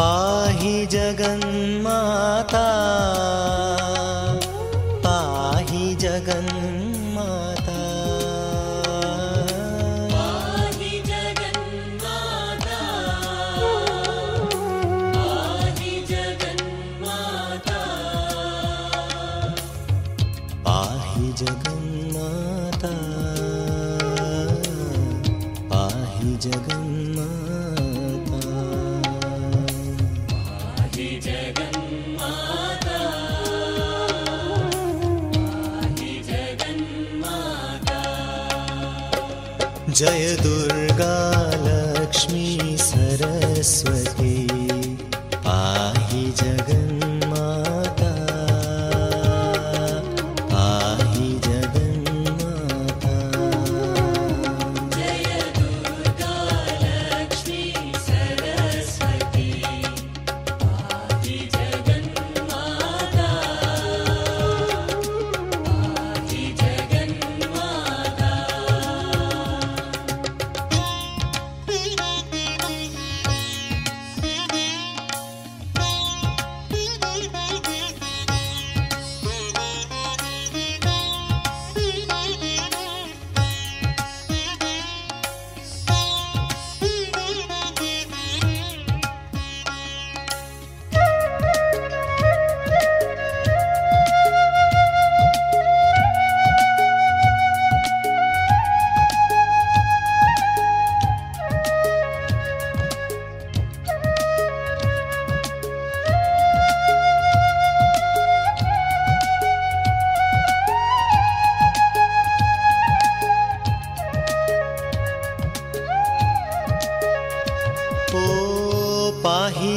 पाहि 0.00 0.86
जगन्माता 0.86 2.66
पाहि 5.04 5.94
जगन्माता। 5.94 7.78
पाहि 20.66 21.32
जगन्माता 21.42 22.94
पाहि 25.72 26.36
जगन्माता। 26.46 27.69
जय 39.98 40.36
दुर्गा 40.42 41.14
लक्ष्मी 41.66 42.76
सरस्वती 42.80 44.19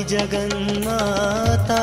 जगन्माता। 0.02 1.82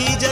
ही 0.00 0.14
जा 0.16 0.29